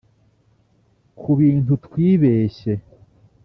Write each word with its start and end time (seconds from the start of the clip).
kubintu 1.19 1.71
twibeshye. 1.85 2.73